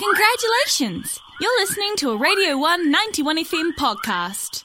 Congratulations! 0.00 1.20
You're 1.42 1.60
listening 1.60 1.94
to 1.96 2.12
a 2.12 2.16
Radio 2.16 2.56
1 2.56 2.90
91 2.90 3.44
FM 3.44 3.70
podcast. 3.78 4.64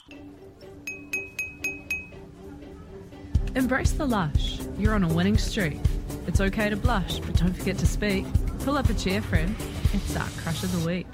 Embrace 3.54 3.92
the 3.92 4.06
lush. 4.06 4.60
You're 4.78 4.94
on 4.94 5.04
a 5.04 5.12
winning 5.12 5.36
streak. 5.36 5.76
It's 6.26 6.40
okay 6.40 6.70
to 6.70 6.76
blush, 6.76 7.18
but 7.18 7.36
don't 7.36 7.54
forget 7.54 7.76
to 7.76 7.86
speak. 7.86 8.24
Pull 8.60 8.78
up 8.78 8.88
a 8.88 8.94
chair, 8.94 9.20
friend. 9.20 9.54
It's 9.92 10.16
our 10.16 10.26
crush 10.38 10.62
of 10.62 10.72
the 10.80 10.86
week. 10.86 11.06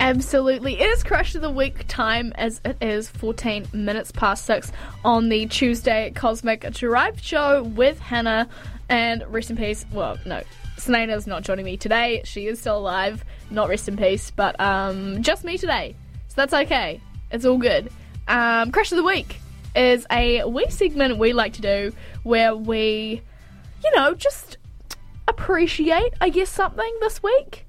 Absolutely. 0.00 0.80
It 0.80 0.88
is 0.88 1.04
Crush 1.04 1.34
of 1.34 1.42
the 1.42 1.50
Week 1.50 1.84
time 1.88 2.32
as 2.36 2.62
it 2.64 2.78
is 2.80 3.10
14 3.10 3.68
minutes 3.74 4.12
past 4.12 4.46
6 4.46 4.72
on 5.04 5.28
the 5.28 5.44
Tuesday 5.44 6.10
Cosmic 6.14 6.62
Drive 6.72 7.20
show 7.20 7.64
with 7.64 7.98
Hannah. 8.00 8.48
And 8.90 9.24
rest 9.28 9.50
in 9.50 9.56
peace. 9.56 9.86
Well, 9.92 10.18
no, 10.26 10.42
Selena's 10.76 11.26
not 11.26 11.42
joining 11.42 11.64
me 11.64 11.76
today. 11.76 12.22
She 12.24 12.46
is 12.46 12.60
still 12.60 12.76
alive. 12.76 13.24
Not 13.50 13.68
rest 13.68 13.88
in 13.88 13.96
peace, 13.96 14.30
but 14.30 14.60
um, 14.60 15.22
just 15.22 15.44
me 15.44 15.56
today. 15.56 15.96
So 16.28 16.34
that's 16.36 16.52
okay. 16.52 17.00
It's 17.30 17.44
all 17.44 17.56
good. 17.56 17.90
Um, 18.28 18.72
Crush 18.72 18.92
of 18.92 18.96
the 18.96 19.04
Week 19.04 19.40
is 19.74 20.06
a 20.10 20.44
wee 20.44 20.68
segment 20.68 21.18
we 21.18 21.32
like 21.32 21.54
to 21.54 21.62
do 21.62 21.92
where 22.24 22.54
we, 22.54 23.22
you 23.82 23.96
know, 23.96 24.14
just 24.14 24.58
appreciate, 25.28 26.12
I 26.20 26.28
guess, 26.28 26.50
something 26.50 26.92
this 27.00 27.22
week 27.22 27.66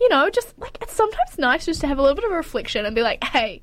you 0.00 0.08
know, 0.08 0.28
just 0.28 0.58
like 0.58 0.76
it's 0.82 0.92
sometimes 0.92 1.38
nice 1.38 1.64
just 1.66 1.80
to 1.80 1.86
have 1.86 1.98
a 1.98 2.02
little 2.02 2.16
bit 2.16 2.24
of 2.24 2.32
reflection 2.32 2.84
and 2.84 2.94
be 2.94 3.02
like, 3.02 3.22
hey, 3.24 3.62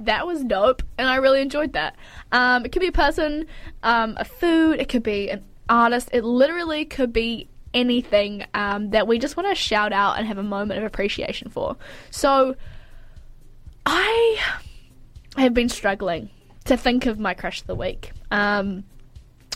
that 0.00 0.26
was 0.26 0.42
dope, 0.44 0.82
and 0.98 1.08
I 1.08 1.16
really 1.16 1.40
enjoyed 1.40 1.72
that. 1.74 1.96
Um, 2.30 2.64
it 2.64 2.72
could 2.72 2.80
be 2.80 2.88
a 2.88 2.92
person, 2.92 3.46
um, 3.82 4.16
a 4.18 4.24
food, 4.24 4.80
it 4.80 4.88
could 4.88 5.02
be 5.02 5.30
an 5.30 5.44
artist, 5.72 6.10
it 6.12 6.24
literally 6.24 6.84
could 6.84 7.12
be 7.12 7.48
anything 7.74 8.44
um, 8.54 8.90
that 8.90 9.06
we 9.06 9.18
just 9.18 9.36
want 9.36 9.48
to 9.48 9.54
shout 9.54 9.92
out 9.92 10.18
and 10.18 10.26
have 10.26 10.38
a 10.38 10.42
moment 10.42 10.78
of 10.78 10.84
appreciation 10.84 11.48
for. 11.48 11.76
So, 12.10 12.54
I 13.86 14.38
have 15.36 15.54
been 15.54 15.68
struggling 15.68 16.30
to 16.66 16.76
think 16.76 17.06
of 17.06 17.18
my 17.18 17.34
crush 17.34 17.62
of 17.62 17.66
the 17.66 17.74
week. 17.74 18.12
Um, 18.30 18.84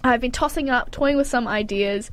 I've 0.02 0.20
been 0.20 0.32
tossing 0.32 0.70
up, 0.70 0.90
toying 0.90 1.16
with 1.16 1.26
some 1.26 1.46
ideas, 1.46 2.10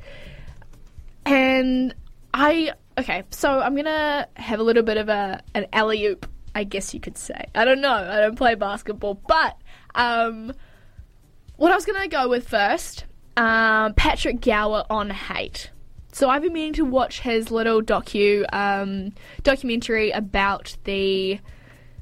and 1.24 1.94
I 2.32 2.72
okay, 2.98 3.24
so 3.30 3.60
I'm 3.60 3.74
gonna 3.74 4.28
have 4.34 4.60
a 4.60 4.62
little 4.62 4.82
bit 4.82 4.96
of 4.96 5.08
a 5.08 5.42
an 5.54 5.66
alley 5.72 6.04
oop, 6.06 6.26
I 6.54 6.64
guess 6.64 6.94
you 6.94 7.00
could 7.00 7.18
say. 7.18 7.46
I 7.54 7.64
don't 7.64 7.80
know. 7.80 7.92
I 7.92 8.20
don't 8.20 8.36
play 8.36 8.54
basketball, 8.54 9.14
but 9.14 9.56
um, 9.94 10.52
what 11.56 11.72
I 11.72 11.74
was 11.74 11.84
gonna 11.84 12.08
go 12.08 12.28
with 12.28 12.48
first, 12.48 13.03
um, 13.36 13.94
Patrick 13.94 14.40
Gower 14.40 14.84
on 14.90 15.10
hate. 15.10 15.70
So 16.12 16.30
I've 16.30 16.42
been 16.42 16.52
meaning 16.52 16.74
to 16.74 16.84
watch 16.84 17.20
his 17.20 17.50
little 17.50 17.82
docu 17.82 18.44
um, 18.52 19.12
documentary 19.42 20.12
about 20.12 20.76
the 20.84 21.40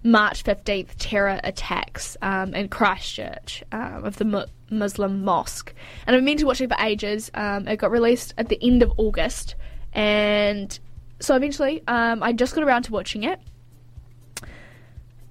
March 0.05 0.45
15th 0.45 0.91
terror 0.99 1.41
attacks 1.45 2.17
um, 2.21 2.55
in 2.55 2.69
Christchurch 2.69 3.63
um, 3.73 4.05
of 4.05 4.17
the 4.17 4.25
mu- 4.25 4.45
Muslim 4.71 5.25
mosque, 5.25 5.73
and 6.07 6.15
I've 6.15 6.19
been 6.19 6.25
meaning 6.25 6.41
to 6.41 6.47
watch 6.47 6.61
it 6.61 6.69
for 6.69 6.77
ages. 6.85 7.31
Um, 7.35 7.69
it 7.69 7.77
got 7.77 7.91
released 7.91 8.35
at 8.37 8.49
the 8.49 8.59
end 8.63 8.83
of 8.83 8.93
August, 8.99 9.55
and 9.95 10.79
so 11.21 11.37
eventually 11.37 11.83
um, 11.87 12.23
I 12.23 12.33
just 12.33 12.55
got 12.55 12.65
around 12.65 12.83
to 12.85 12.93
watching 12.93 13.23
it. 13.23 13.41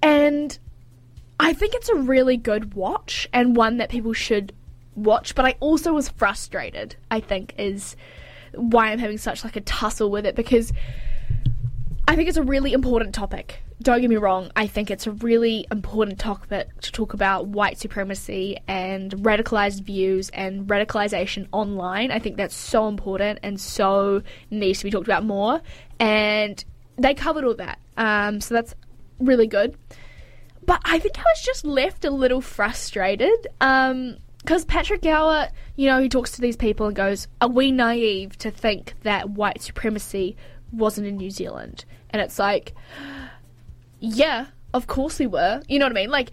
And 0.02 0.58
I 1.38 1.52
think 1.52 1.74
it's 1.74 1.88
a 1.88 1.94
really 1.94 2.36
good 2.36 2.74
watch 2.74 3.28
and 3.32 3.54
one 3.54 3.76
that 3.76 3.90
people 3.90 4.12
should 4.12 4.52
watch, 4.94 5.34
but 5.34 5.44
I 5.44 5.56
also 5.60 5.92
was 5.92 6.08
frustrated, 6.08 6.96
I 7.10 7.20
think, 7.20 7.54
is 7.58 7.96
why 8.54 8.90
I'm 8.90 8.98
having 8.98 9.18
such 9.18 9.44
like 9.44 9.56
a 9.56 9.60
tussle 9.60 10.10
with 10.10 10.26
it 10.26 10.34
because 10.34 10.72
I 12.06 12.16
think 12.16 12.28
it's 12.28 12.36
a 12.36 12.42
really 12.42 12.72
important 12.72 13.14
topic. 13.14 13.62
Don't 13.80 14.00
get 14.00 14.10
me 14.10 14.16
wrong, 14.16 14.50
I 14.54 14.66
think 14.66 14.90
it's 14.90 15.06
a 15.06 15.12
really 15.12 15.66
important 15.70 16.18
topic 16.18 16.68
to 16.82 16.92
talk 16.92 17.14
about 17.14 17.46
white 17.48 17.78
supremacy 17.78 18.58
and 18.68 19.10
radicalized 19.12 19.82
views 19.82 20.28
and 20.30 20.68
radicalization 20.68 21.48
online. 21.52 22.10
I 22.10 22.18
think 22.18 22.36
that's 22.36 22.54
so 22.54 22.86
important 22.86 23.40
and 23.42 23.60
so 23.60 24.22
needs 24.50 24.80
to 24.80 24.84
be 24.84 24.90
talked 24.90 25.08
about 25.08 25.24
more. 25.24 25.60
And 25.98 26.64
they 26.96 27.14
covered 27.14 27.44
all 27.44 27.54
that. 27.54 27.80
Um, 27.96 28.40
so 28.40 28.54
that's 28.54 28.74
really 29.18 29.46
good. 29.46 29.76
But 30.64 30.80
I 30.84 30.98
think 30.98 31.18
I 31.18 31.22
was 31.22 31.42
just 31.42 31.64
left 31.64 32.04
a 32.04 32.10
little 32.10 32.40
frustrated. 32.40 33.48
Um, 33.60 34.18
because 34.44 34.64
Patrick 34.64 35.02
Gower, 35.02 35.48
you 35.76 35.86
know, 35.86 36.00
he 36.00 36.08
talks 36.08 36.32
to 36.32 36.40
these 36.40 36.56
people 36.56 36.86
and 36.86 36.96
goes, 36.96 37.28
Are 37.40 37.48
we 37.48 37.70
naive 37.70 38.36
to 38.38 38.50
think 38.50 38.94
that 39.02 39.30
white 39.30 39.62
supremacy 39.62 40.36
wasn't 40.72 41.06
in 41.06 41.16
New 41.16 41.30
Zealand? 41.30 41.84
And 42.10 42.20
it's 42.20 42.38
like, 42.38 42.74
yeah, 44.00 44.46
of 44.74 44.86
course 44.86 45.18
we 45.18 45.26
were. 45.26 45.62
You 45.68 45.78
know 45.78 45.86
what 45.86 45.92
I 45.92 45.94
mean? 45.94 46.10
Like, 46.10 46.32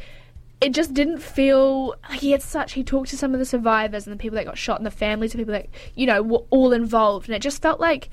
it 0.60 0.74
just 0.74 0.94
didn't 0.94 1.20
feel 1.20 1.96
like 2.10 2.20
he 2.20 2.32
had 2.32 2.42
such. 2.42 2.74
He 2.74 2.84
talked 2.84 3.10
to 3.12 3.18
some 3.18 3.34
of 3.34 3.40
the 3.40 3.46
survivors 3.46 4.06
and 4.08 4.14
the 4.14 4.22
people 4.22 4.36
that 4.36 4.46
got 4.46 4.58
shot 4.58 4.78
and 4.78 4.86
the 4.86 4.92
families 4.92 5.34
of 5.34 5.38
people 5.38 5.54
that, 5.54 5.68
you 5.96 6.06
know, 6.06 6.22
were 6.22 6.44
all 6.50 6.74
involved. 6.74 7.30
And 7.30 7.36
it 7.36 7.42
just 7.42 7.62
felt 7.62 7.80
like 7.80 8.10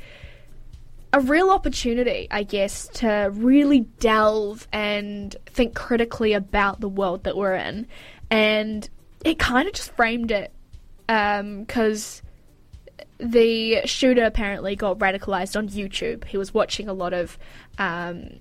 a 1.13 1.21
real 1.21 1.51
opportunity, 1.51 2.29
I 2.31 2.43
guess, 2.43 2.89
to 2.95 3.31
really 3.33 3.81
delve 3.81 4.69
and 4.73 5.35
think 5.47 5.75
critically 5.75 6.35
about 6.35 6.81
the 6.81 6.89
world 6.89 7.25
that 7.25 7.37
we're 7.37 7.55
in. 7.55 7.87
And 8.31 8.89
it 9.27 9.41
kind 9.41 9.67
of 9.67 9.75
just 9.75 9.91
framed 9.97 10.31
it 10.31 10.53
because 11.09 12.23
um, 13.19 13.33
the 13.33 13.85
shooter 13.85 14.25
apparently 14.25 14.77
got 14.77 15.01
radicalized 15.01 15.57
on 15.57 15.69
YouTube. 15.69 16.25
He 16.25 16.39
was 16.39 16.55
watching 16.55 16.89
a 16.89 16.93
lot 16.93 17.13
of 17.13 17.37
um, 17.77 18.35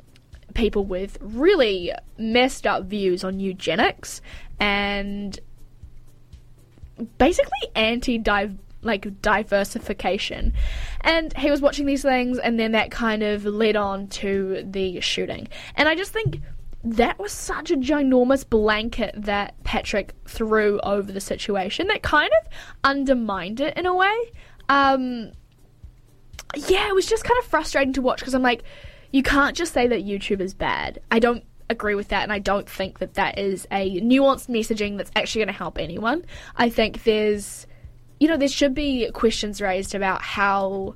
people 0.53 0.85
with 0.85 1.17
really 1.21 1.91
messed 2.19 2.67
up 2.67 2.85
views 2.85 3.23
on 3.23 3.39
eugenics 3.39 4.21
and 4.59 5.39
basically 7.17 7.67
anti 7.75 8.19
like 8.83 9.21
diversification. 9.23 10.53
And 11.01 11.35
he 11.35 11.49
was 11.49 11.61
watching 11.61 11.87
these 11.87 12.03
things 12.03 12.37
and 12.37 12.59
then 12.59 12.73
that 12.73 12.91
kind 12.91 13.23
of 13.23 13.43
led 13.43 13.75
on 13.75 14.07
to 14.09 14.63
the 14.63 15.01
shooting. 15.01 15.47
And 15.75 15.89
I 15.89 15.95
just 15.95 16.11
think 16.13 16.41
that 16.85 17.17
was 17.17 17.31
such 17.31 17.71
a 17.71 17.75
ginormous 17.75 18.47
blanket 18.47 19.13
that 19.17 19.61
Patrick 19.63 20.13
threw 20.27 20.79
over 20.81 21.11
the 21.11 21.19
situation 21.19 21.87
that 21.87 22.03
kind 22.03 22.29
of 22.41 22.51
undermined 22.83 23.59
it 23.59 23.75
in 23.75 23.87
a 23.87 23.95
way. 23.95 24.31
Um, 24.69 25.31
yeah, 26.55 26.87
it 26.87 26.93
was 26.93 27.07
just 27.07 27.23
kind 27.23 27.39
of 27.39 27.45
frustrating 27.45 27.93
to 27.93 28.03
watch 28.03 28.19
because 28.19 28.35
I'm 28.35 28.43
like, 28.43 28.63
you 29.11 29.23
can't 29.23 29.57
just 29.57 29.73
say 29.73 29.87
that 29.87 30.05
YouTube 30.05 30.41
is 30.41 30.53
bad. 30.53 30.99
I 31.09 31.17
don't 31.17 31.43
agree 31.71 31.95
with 31.95 32.09
that, 32.09 32.21
and 32.21 32.31
I 32.31 32.37
don't 32.37 32.69
think 32.69 32.99
that 32.99 33.15
that 33.15 33.39
is 33.39 33.67
a 33.71 33.99
nuanced 34.01 34.47
messaging 34.47 34.97
that's 34.97 35.11
actually 35.15 35.39
going 35.39 35.53
to 35.53 35.57
help 35.57 35.79
anyone. 35.79 36.23
I 36.55 36.69
think 36.69 37.03
there's, 37.03 37.65
you 38.19 38.27
know, 38.27 38.37
there 38.37 38.47
should 38.47 38.75
be 38.75 39.09
questions 39.11 39.59
raised 39.59 39.95
about 39.95 40.21
how, 40.21 40.95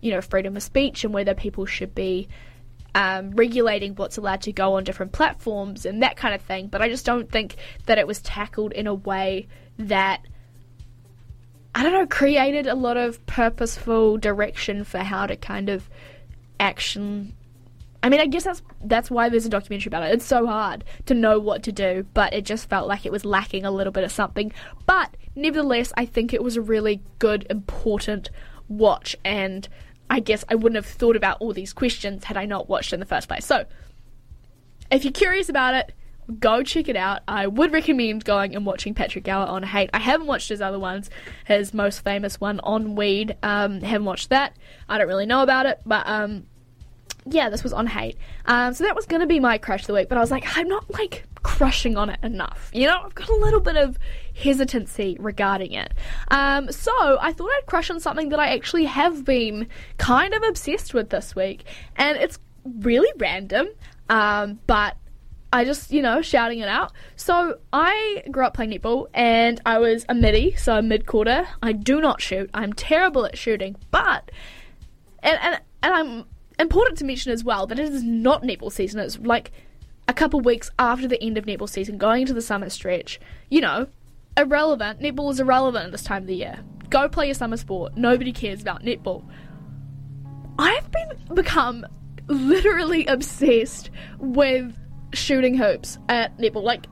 you 0.00 0.10
know, 0.10 0.20
freedom 0.20 0.56
of 0.56 0.62
speech 0.64 1.04
and 1.04 1.14
whether 1.14 1.34
people 1.34 1.66
should 1.66 1.94
be 1.94 2.28
um, 2.94 3.30
regulating 3.32 3.94
what's 3.94 4.16
allowed 4.16 4.42
to 4.42 4.52
go 4.52 4.74
on 4.74 4.84
different 4.84 5.12
platforms 5.12 5.86
and 5.86 6.02
that 6.02 6.16
kind 6.16 6.34
of 6.34 6.42
thing. 6.42 6.68
But 6.68 6.82
I 6.82 6.88
just 6.88 7.06
don't 7.06 7.30
think 7.30 7.56
that 7.86 7.98
it 7.98 8.06
was 8.06 8.20
tackled 8.20 8.72
in 8.72 8.86
a 8.86 8.94
way 8.94 9.48
that 9.78 10.22
I 11.74 11.82
don't 11.82 11.92
know 11.92 12.06
created 12.06 12.66
a 12.66 12.74
lot 12.74 12.96
of 12.96 13.24
purposeful 13.26 14.18
direction 14.18 14.84
for 14.84 14.98
how 14.98 15.26
to 15.26 15.36
kind 15.36 15.68
of 15.68 15.88
action. 16.58 17.34
I 18.02 18.08
mean, 18.08 18.20
I 18.20 18.26
guess 18.26 18.44
that's 18.44 18.62
that's 18.82 19.10
why 19.10 19.28
there's 19.28 19.46
a 19.46 19.50
documentary 19.50 19.90
about 19.90 20.02
it. 20.02 20.14
It's 20.14 20.24
so 20.24 20.46
hard 20.46 20.84
to 21.06 21.14
know 21.14 21.38
what 21.38 21.62
to 21.64 21.72
do, 21.72 22.06
but 22.14 22.32
it 22.32 22.44
just 22.44 22.68
felt 22.68 22.88
like 22.88 23.06
it 23.06 23.12
was 23.12 23.24
lacking 23.24 23.64
a 23.64 23.70
little 23.70 23.92
bit 23.92 24.04
of 24.04 24.10
something. 24.10 24.52
But 24.86 25.16
nevertheless, 25.36 25.92
I 25.96 26.06
think 26.06 26.34
it 26.34 26.42
was 26.42 26.56
a 26.56 26.62
really 26.62 27.02
good, 27.18 27.46
important 27.50 28.30
watch 28.68 29.16
and 29.24 29.68
I 30.10 30.18
guess 30.20 30.44
I 30.48 30.56
wouldn't 30.56 30.74
have 30.74 30.86
thought 30.86 31.16
about 31.16 31.40
all 31.40 31.52
these 31.52 31.72
questions 31.72 32.24
had 32.24 32.36
I 32.36 32.44
not 32.44 32.68
watched 32.68 32.92
in 32.92 33.00
the 33.00 33.06
first 33.06 33.28
place. 33.28 33.46
So, 33.46 33.64
if 34.90 35.04
you're 35.04 35.12
curious 35.12 35.48
about 35.48 35.74
it, 35.74 35.92
go 36.38 36.62
check 36.64 36.88
it 36.88 36.96
out. 36.96 37.22
I 37.28 37.46
would 37.46 37.72
recommend 37.72 38.24
going 38.24 38.54
and 38.54 38.66
watching 38.66 38.92
Patrick 38.92 39.24
Gower 39.24 39.46
on 39.46 39.62
Hate. 39.62 39.90
I 39.94 40.00
haven't 40.00 40.26
watched 40.26 40.48
his 40.48 40.60
other 40.60 40.78
ones, 40.78 41.10
his 41.44 41.72
most 41.72 42.02
famous 42.02 42.40
one 42.40 42.58
on 42.60 42.96
Weed. 42.96 43.36
Um, 43.42 43.80
haven't 43.80 44.04
watched 44.04 44.30
that. 44.30 44.56
I 44.88 44.98
don't 44.98 45.08
really 45.08 45.26
know 45.26 45.42
about 45.42 45.66
it, 45.66 45.80
but 45.86 46.06
um, 46.06 46.46
yeah, 47.26 47.48
this 47.50 47.62
was 47.62 47.72
on 47.72 47.86
Hate. 47.86 48.16
Um, 48.46 48.74
so 48.74 48.84
that 48.84 48.94
was 48.94 49.06
going 49.06 49.20
to 49.20 49.26
be 49.26 49.40
my 49.40 49.58
crush 49.58 49.82
of 49.82 49.86
the 49.88 49.94
week, 49.94 50.08
but 50.08 50.18
I 50.18 50.20
was 50.20 50.30
like, 50.30 50.56
I'm 50.56 50.68
not 50.68 50.90
like 50.90 51.24
crushing 51.42 51.96
on 51.96 52.10
it 52.10 52.18
enough. 52.22 52.70
You 52.72 52.86
know, 52.86 53.00
I've 53.04 53.14
got 53.14 53.28
a 53.28 53.34
little 53.34 53.60
bit 53.60 53.76
of 53.76 53.98
hesitancy 54.34 55.16
regarding 55.20 55.72
it. 55.72 55.92
Um, 56.28 56.70
so 56.72 56.92
I 57.20 57.32
thought 57.32 57.50
I'd 57.50 57.66
crush 57.66 57.90
on 57.90 58.00
something 58.00 58.30
that 58.30 58.38
I 58.38 58.54
actually 58.54 58.84
have 58.84 59.24
been 59.24 59.68
kind 59.98 60.34
of 60.34 60.42
obsessed 60.42 60.94
with 60.94 61.10
this 61.10 61.36
week, 61.36 61.64
and 61.96 62.16
it's 62.16 62.38
really 62.64 63.12
random, 63.18 63.68
um, 64.08 64.60
but 64.66 64.96
I 65.52 65.64
just, 65.64 65.90
you 65.90 66.02
know, 66.02 66.22
shouting 66.22 66.60
it 66.60 66.68
out. 66.68 66.92
So 67.16 67.58
I 67.72 68.22
grew 68.30 68.44
up 68.44 68.54
playing 68.54 68.70
netball 68.70 69.08
and 69.12 69.60
I 69.66 69.78
was 69.78 70.06
a 70.08 70.14
midi, 70.14 70.54
so 70.56 70.76
a 70.76 70.82
mid 70.82 71.06
quarter. 71.06 71.48
I 71.62 71.72
do 71.72 72.00
not 72.00 72.20
shoot. 72.20 72.50
I'm 72.54 72.72
terrible 72.72 73.26
at 73.26 73.36
shooting, 73.36 73.76
but 73.90 74.30
and 75.22 75.38
and 75.42 75.60
and 75.82 75.94
I'm 75.94 76.24
important 76.60 76.98
to 76.98 77.04
mention 77.04 77.32
as 77.32 77.42
well 77.42 77.66
that 77.66 77.78
it 77.78 77.88
is 77.88 78.02
not 78.02 78.42
netball 78.42 78.72
season. 78.72 79.00
It's 79.00 79.18
like 79.18 79.52
a 80.08 80.14
couple 80.14 80.40
weeks 80.40 80.70
after 80.78 81.08
the 81.08 81.22
end 81.22 81.38
of 81.38 81.46
netball 81.46 81.68
season, 81.68 81.98
going 81.98 82.22
into 82.22 82.34
the 82.34 82.42
summer 82.42 82.68
stretch. 82.68 83.20
You 83.48 83.60
know, 83.60 83.86
irrelevant. 84.36 85.00
Netball 85.00 85.30
is 85.32 85.40
irrelevant 85.40 85.86
at 85.86 85.92
this 85.92 86.02
time 86.02 86.22
of 86.22 86.28
the 86.28 86.36
year. 86.36 86.58
Go 86.88 87.08
play 87.08 87.26
your 87.26 87.34
summer 87.34 87.56
sport. 87.56 87.96
Nobody 87.96 88.32
cares 88.32 88.60
about 88.60 88.82
netball. 88.82 89.24
I've 90.58 90.90
been 90.90 91.34
become 91.34 91.86
literally 92.26 93.06
obsessed 93.06 93.90
with 94.18 94.76
shooting 95.12 95.56
hoops 95.56 95.98
at 96.08 96.36
netball. 96.38 96.62
Like 96.62 96.86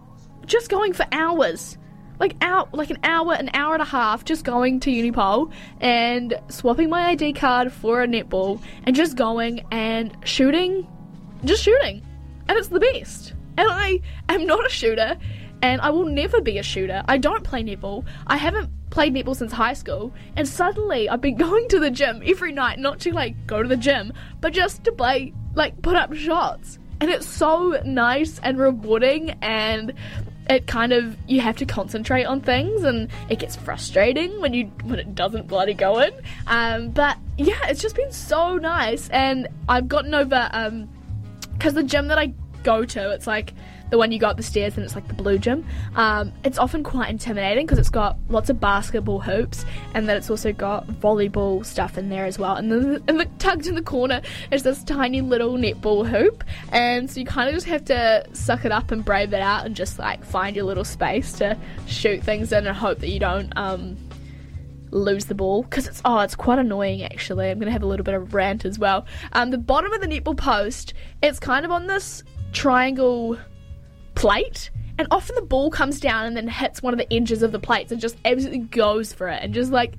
just 0.47 0.71
going 0.71 0.93
for 0.93 1.07
hours. 1.13 1.77
Like 2.19 2.37
out 2.41 2.75
like 2.75 2.91
an 2.91 2.99
hour, 3.03 3.35
an 3.35 3.51
hour 3.55 3.75
and 3.75 3.83
a 3.83 3.87
half, 3.87 4.25
just 4.25 4.45
going 4.45 4.81
to 4.81 4.91
Unipol 4.91 5.53
and 5.81 6.39
swapping 6.49 6.91
my 6.91 7.09
ID 7.09 7.35
card 7.35 7.73
for 7.73 8.03
a 8.03 8.07
netball 8.07 8.61
and 8.85 8.95
just 8.97 9.17
going 9.17 9.65
and 9.71 10.17
shooting 10.25 10.87
just 11.45 11.63
shooting. 11.63 12.03
And 12.49 12.59
it's 12.59 12.69
the 12.69 12.81
best. 12.81 13.35
And 13.57 13.69
I 13.71 14.01
am 14.29 14.47
not 14.47 14.65
a 14.65 14.69
shooter 14.69 15.17
and 15.63 15.81
I 15.81 15.91
will 15.91 16.07
never 16.07 16.41
be 16.41 16.59
a 16.59 16.63
shooter. 16.63 17.03
I 17.09 17.19
don't 17.19 17.45
play 17.45 17.63
netball. 17.63 18.05
I 18.27 18.37
haven't 18.37 18.71
played 18.91 19.15
netball 19.15 19.37
since 19.37 19.53
high 19.53 19.73
school, 19.73 20.13
and 20.37 20.47
suddenly 20.47 21.09
I've 21.09 21.21
been 21.21 21.37
going 21.49 21.69
to 21.69 21.81
the 21.81 21.91
gym 21.91 22.23
every 22.25 22.53
night, 22.53 22.79
not 22.79 23.01
to 23.01 23.13
like 23.13 23.47
go 23.47 23.63
to 23.63 23.69
the 23.69 23.77
gym, 23.77 24.13
but 24.41 24.53
just 24.53 24.85
to 24.85 24.93
play, 24.93 25.33
like 25.55 25.81
put 25.83 25.97
up 25.97 26.15
shots. 26.15 26.79
And 27.01 27.11
it's 27.11 27.27
so 27.27 27.81
nice 27.85 28.41
and 28.43 28.59
rewarding, 28.59 29.31
and 29.43 29.95
it 30.49 30.67
kind 30.67 30.93
of 30.93 31.17
you 31.29 31.41
have 31.41 31.57
to 31.57 31.67
concentrate 31.67 32.25
on 32.25 32.41
things, 32.41 32.83
and 32.83 33.09
it 33.29 33.39
gets 33.39 33.57
frustrating 33.57 34.41
when 34.41 34.55
you 34.55 34.67
when 34.85 34.99
it 34.99 35.15
doesn't 35.15 35.47
bloody 35.47 35.75
go 35.75 35.99
in. 36.01 36.13
Um, 36.47 36.91
but 36.91 37.19
yeah, 37.37 37.59
it's 37.69 37.83
just 37.83 37.97
been 37.97 38.13
so 38.13 38.57
nice, 38.57 39.09
and 39.11 39.49
I've 39.69 39.89
gotten 39.89 40.15
over 40.15 40.49
um 40.53 40.89
because 41.53 41.75
the 41.75 41.83
gym 41.83 42.09
that 42.09 42.19
I 42.19 42.33
go 42.63 42.85
to, 42.85 43.11
it's 43.11 43.27
like 43.27 43.55
the 43.91 43.99
one 43.99 44.13
you 44.13 44.19
go 44.19 44.29
up 44.29 44.37
the 44.37 44.43
stairs 44.43 44.77
and 44.77 44.85
it's 44.85 44.95
like 44.95 45.09
the 45.09 45.15
blue 45.15 45.39
gym. 45.39 45.67
Um, 45.97 46.33
it's 46.45 46.59
often 46.59 46.83
quite 46.83 47.09
intimidating 47.11 47.67
because 47.67 47.79
it's 47.79 47.89
got 47.89 48.19
lots 48.29 48.51
of 48.51 48.61
basketball 48.61 49.21
hoops 49.21 49.65
and 49.95 50.09
then 50.09 50.17
it's 50.17 50.29
also 50.31 50.53
got 50.53 50.87
volleyball 50.87 51.65
stuff 51.65 51.97
in 51.97 52.09
there 52.09 52.27
as 52.27 52.39
well. 52.39 52.57
And 52.57 52.71
then 52.71 53.03
and 53.09 53.21
the, 53.21 53.25
tucked 53.39 53.67
in 53.67 53.75
the 53.75 53.83
corner 53.83 54.21
is 54.51 54.63
this 54.63 54.83
tiny 54.85 55.21
little 55.21 55.55
netball 55.55 56.07
hoop, 56.07 56.45
and 56.73 57.11
so 57.11 57.21
you 57.21 57.27
kind 57.27 57.49
of 57.49 57.55
just 57.55 57.67
have 57.67 57.85
to 57.87 58.27
suck 58.33 58.65
it 58.65 58.73
up 58.73 58.91
and 58.91 59.05
brave 59.05 59.33
it 59.33 59.41
out 59.41 59.65
and 59.65 59.75
just 59.75 59.99
like 59.99 60.25
find 60.25 60.57
your 60.57 60.65
little 60.65 60.85
space 60.85 61.33
to 61.35 61.57
shoot 61.87 62.23
things 62.23 62.53
in 62.53 62.67
and 62.67 62.77
hope 62.77 62.99
that 63.01 63.09
you 63.09 63.21
don't. 63.21 63.53
Um, 63.57 63.97
lose 64.91 65.27
the 65.27 65.35
ball 65.35 65.65
because 65.65 65.87
it's 65.87 66.01
oh 66.07 66.21
it's 66.21 66.35
quite 66.35 66.59
annoying 66.59 67.03
actually 67.03 67.51
i'm 67.51 67.59
gonna 67.59 67.71
have 67.71 67.83
a 67.83 67.87
little 67.87 68.05
bit 68.05 68.15
of 68.15 68.33
rant 68.33 68.65
as 68.65 68.79
well 68.79 69.05
um 69.35 69.51
the 69.51 69.59
bottom 69.59 69.93
of 69.93 70.01
the 70.01 70.07
netball 70.07 70.35
post 70.35 70.95
it's 71.23 71.39
kind 71.39 71.67
of 71.67 71.71
on 71.71 71.87
this 71.87 72.25
triangle 72.53 73.39
plate 74.15 74.71
and 74.99 75.07
often 75.11 75.37
the 75.37 75.43
ball 75.43 75.71
comes 75.71 76.01
down 76.01 76.27
and 76.27 76.37
then 76.37 76.49
hits 76.49 76.83
one 76.83 76.93
of 76.93 76.99
the 76.99 77.13
edges 77.13 77.43
of 77.43 77.53
the 77.53 77.59
plates 77.59 77.93
and 77.93 78.01
just 78.01 78.17
absolutely 78.25 78.59
goes 78.59 79.13
for 79.13 79.29
it 79.29 79.43
and 79.43 79.55
just 79.55 79.71
like 79.71 79.95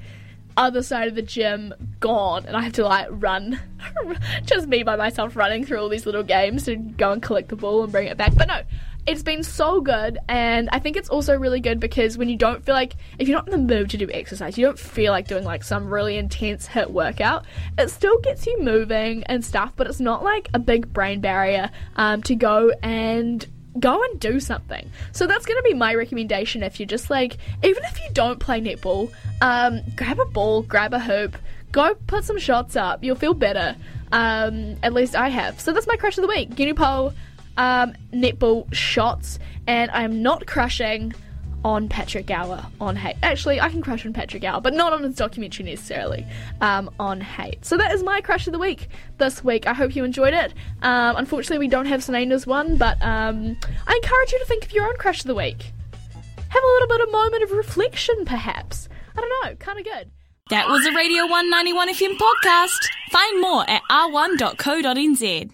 other 0.59 0.83
side 0.83 1.07
of 1.07 1.15
the 1.15 1.21
gym 1.21 1.73
gone 2.01 2.45
and 2.45 2.55
I 2.55 2.61
have 2.61 2.73
to 2.73 2.83
like 2.83 3.07
run 3.09 3.59
just 4.45 4.67
me 4.67 4.83
by 4.83 4.97
myself 4.97 5.37
running 5.37 5.65
through 5.65 5.79
all 5.79 5.87
these 5.87 6.05
little 6.05 6.21
games 6.21 6.65
to 6.65 6.75
go 6.75 7.13
and 7.13 7.23
collect 7.23 7.47
the 7.47 7.55
ball 7.55 7.83
and 7.83 7.91
bring 7.91 8.07
it 8.07 8.17
back. 8.17 8.35
But 8.35 8.49
no, 8.49 8.61
it's 9.07 9.23
been 9.23 9.41
so 9.41 9.79
good 9.79 10.17
and 10.27 10.67
I 10.73 10.79
think 10.79 10.97
it's 10.97 11.07
also 11.07 11.33
really 11.37 11.61
good 11.61 11.79
because 11.79 12.17
when 12.17 12.27
you 12.27 12.35
don't 12.35 12.63
feel 12.65 12.75
like 12.75 12.97
if 13.17 13.29
you're 13.29 13.37
not 13.37 13.47
in 13.47 13.51
the 13.67 13.73
mood 13.73 13.89
to 13.91 13.97
do 13.97 14.09
exercise, 14.11 14.57
you 14.57 14.65
don't 14.65 14.77
feel 14.77 15.13
like 15.13 15.29
doing 15.29 15.45
like 15.45 15.63
some 15.63 15.91
really 15.91 16.17
intense 16.17 16.67
hit 16.67 16.91
workout, 16.91 17.45
it 17.77 17.89
still 17.89 18.19
gets 18.19 18.45
you 18.45 18.59
moving 18.61 19.23
and 19.23 19.43
stuff, 19.45 19.71
but 19.77 19.87
it's 19.87 20.01
not 20.01 20.25
like 20.25 20.49
a 20.53 20.59
big 20.59 20.91
brain 20.91 21.21
barrier 21.21 21.71
um, 21.95 22.21
to 22.23 22.35
go 22.35 22.69
and 22.83 23.47
go 23.79 24.03
and 24.03 24.19
do 24.19 24.39
something. 24.39 24.89
So 25.11 25.27
that's 25.27 25.45
going 25.45 25.57
to 25.57 25.63
be 25.63 25.73
my 25.73 25.95
recommendation 25.95 26.63
if 26.63 26.79
you're 26.79 26.87
just 26.87 27.09
like, 27.09 27.37
even 27.63 27.83
if 27.83 27.99
you 27.99 28.09
don't 28.13 28.39
play 28.39 28.61
netball, 28.61 29.11
um, 29.41 29.81
grab 29.95 30.19
a 30.19 30.25
ball, 30.25 30.61
grab 30.63 30.93
a 30.93 30.99
hoop, 30.99 31.37
go 31.71 31.95
put 32.07 32.23
some 32.23 32.39
shots 32.39 32.75
up. 32.75 33.03
You'll 33.03 33.15
feel 33.15 33.33
better. 33.33 33.75
Um, 34.11 34.75
at 34.81 34.93
least 34.93 35.15
I 35.15 35.29
have. 35.29 35.59
So 35.59 35.71
that's 35.71 35.87
my 35.87 35.95
crush 35.95 36.17
of 36.17 36.23
the 36.23 36.27
week. 36.27 36.51
Unipol 36.51 37.13
um, 37.57 37.93
netball 38.13 38.73
shots, 38.73 39.37
and 39.67 39.91
I'm 39.91 40.23
not 40.23 40.47
crushing 40.47 41.13
on 41.63 41.89
Patrick 41.89 42.25
Gower 42.25 42.65
on 42.79 42.95
hate. 42.95 43.15
Actually, 43.23 43.59
I 43.59 43.69
can 43.69 43.81
crush 43.81 44.05
on 44.05 44.13
Patrick 44.13 44.41
Gower, 44.41 44.61
but 44.61 44.73
not 44.73 44.93
on 44.93 45.03
his 45.03 45.15
documentary 45.15 45.65
necessarily 45.65 46.25
um, 46.61 46.89
on 46.99 47.21
hate. 47.21 47.65
So 47.65 47.77
that 47.77 47.93
is 47.93 48.03
my 48.03 48.21
crush 48.21 48.47
of 48.47 48.53
the 48.53 48.59
week 48.59 48.89
this 49.17 49.43
week. 49.43 49.67
I 49.67 49.73
hope 49.73 49.95
you 49.95 50.03
enjoyed 50.03 50.33
it. 50.33 50.53
Um, 50.81 51.15
unfortunately, 51.17 51.59
we 51.59 51.67
don't 51.67 51.85
have 51.85 52.03
Selena's 52.03 52.47
one, 52.47 52.77
but 52.77 53.01
um, 53.01 53.57
I 53.87 53.95
encourage 53.95 54.31
you 54.31 54.39
to 54.39 54.45
think 54.45 54.65
of 54.65 54.73
your 54.73 54.87
own 54.87 54.95
crush 54.97 55.21
of 55.21 55.27
the 55.27 55.35
week. 55.35 55.73
Have 56.49 56.63
a 56.63 56.67
little 56.67 56.87
bit 56.87 57.01
of 57.01 57.11
moment 57.11 57.43
of 57.43 57.51
reflection, 57.51 58.25
perhaps. 58.25 58.89
I 59.15 59.21
don't 59.21 59.45
know, 59.45 59.55
kind 59.55 59.79
of 59.79 59.85
good. 59.85 60.11
That 60.49 60.67
was 60.67 60.83
a 60.83 60.91
Radio 60.95 61.27
191 61.27 61.93
FM 61.93 62.17
podcast. 62.17 62.79
Find 63.11 63.39
more 63.39 63.69
at 63.69 63.83
r1.co.nz. 63.91 65.47